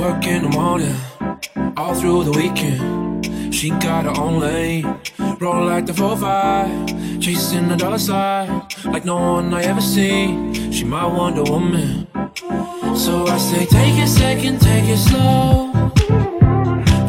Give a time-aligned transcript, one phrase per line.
[0.00, 0.96] work in the morning,
[1.76, 3.54] all through the weekend.
[3.54, 4.84] She got her own lane,
[5.38, 8.48] roll like the 4-5, chasing the dollar side,
[8.86, 10.72] like no one I ever seen.
[10.72, 12.06] She my Wonder Woman.
[12.96, 15.70] So I say, take it second, take it slow.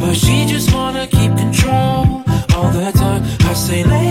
[0.01, 3.23] But she just wanna keep control all the time.
[3.49, 4.10] I say, lay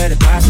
[0.00, 0.49] Let it pass.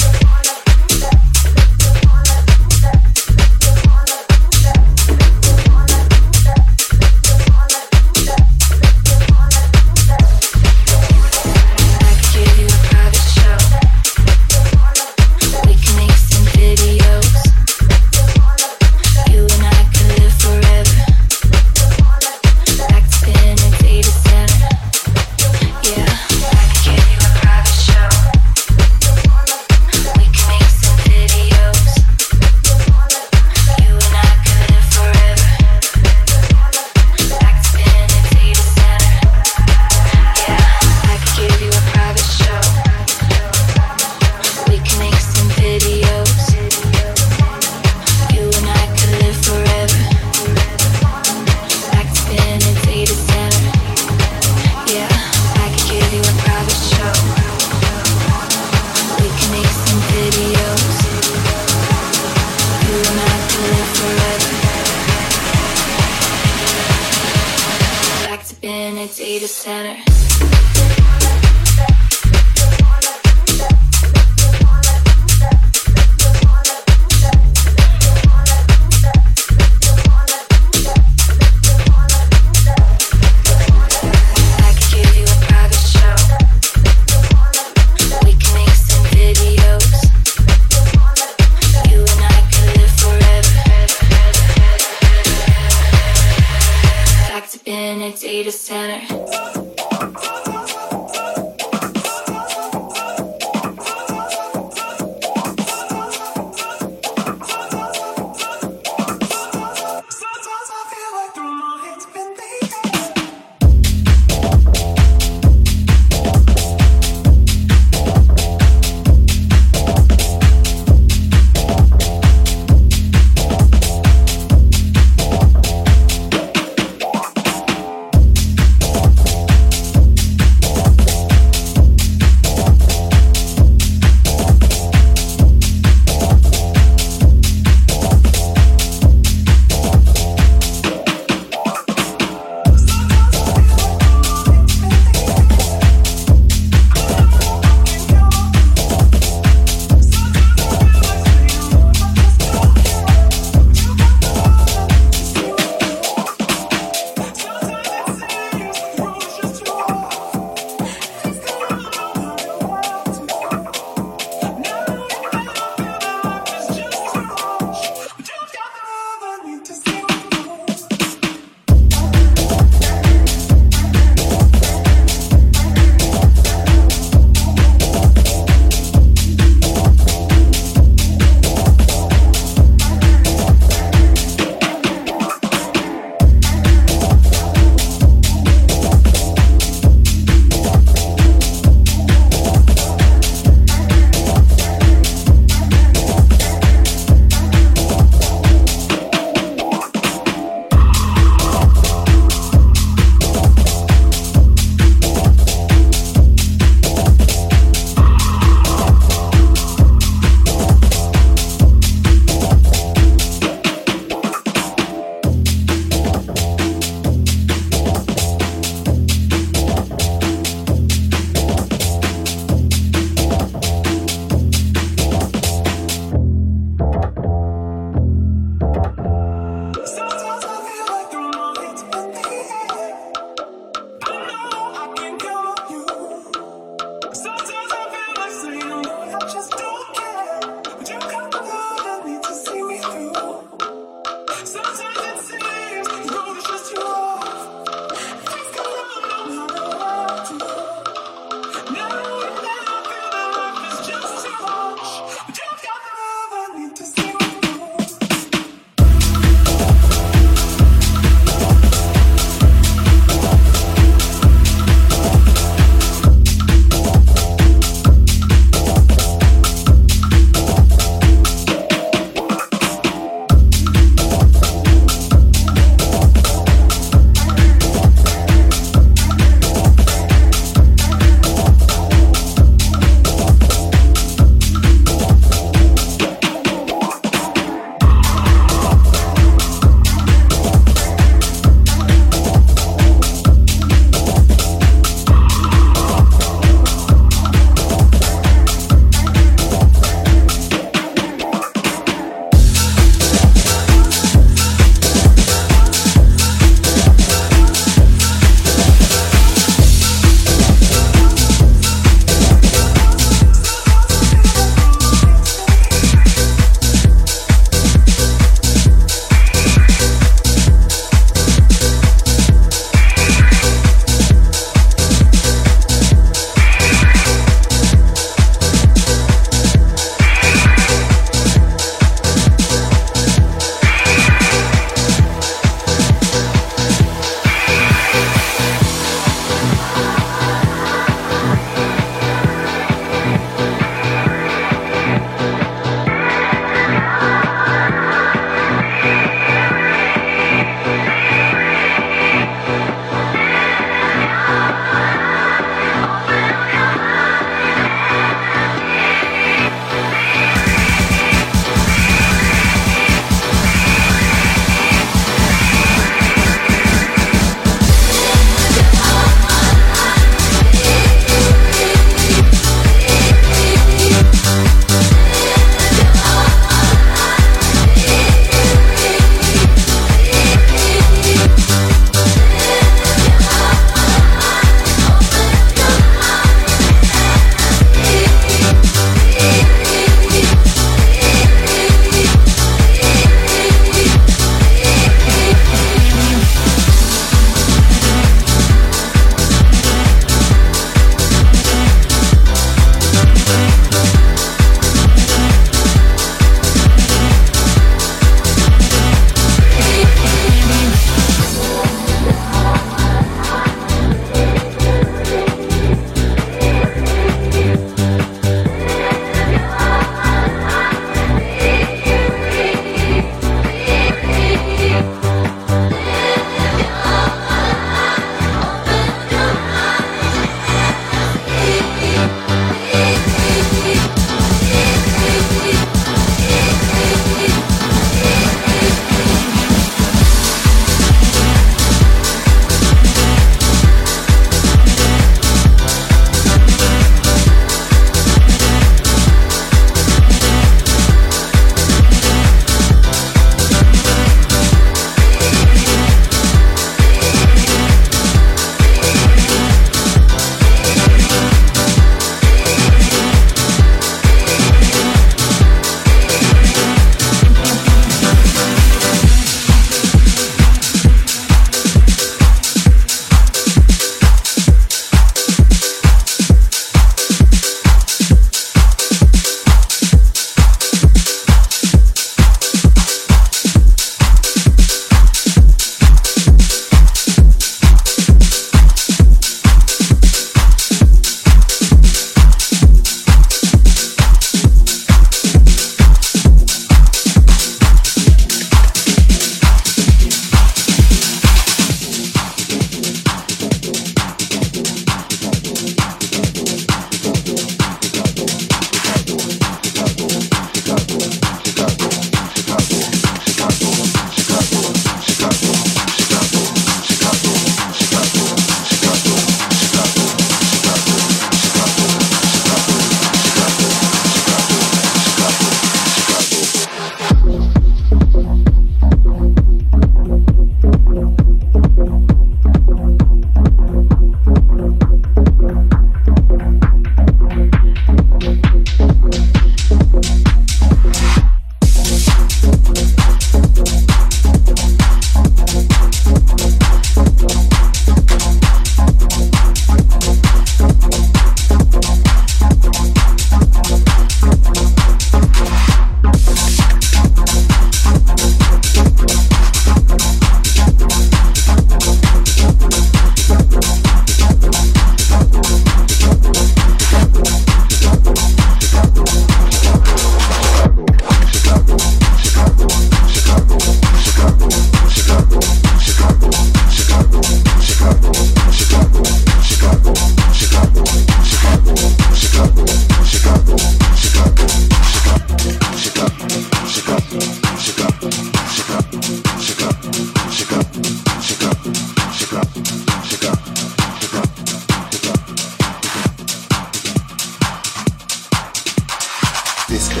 [599.76, 600.00] Disco.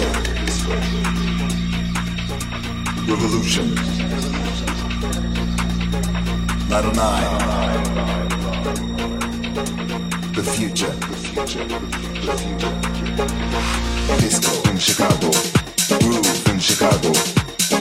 [3.06, 3.74] Revolution.
[6.70, 7.82] Night on nine.
[10.32, 10.94] The future.
[11.02, 11.66] The future.
[14.16, 15.30] Disco in Chicago.
[16.00, 17.12] Groove in Chicago.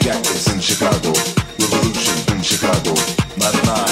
[0.01, 1.13] Jackets in Chicago.
[1.57, 2.93] Revolution in Chicago.
[3.37, 3.84] Night on nine.